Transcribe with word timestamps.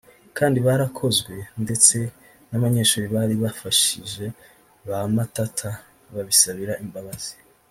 kandi 0.37 0.57
barakozwe 0.67 1.33
ndetse 1.63 1.97
n’abanyeshuri 2.49 3.05
bari 3.15 3.35
bafashije 3.43 4.25
ba 4.87 4.97
Matata 5.15 5.69
babisabira 6.15 6.75
imbabazi 6.85 7.33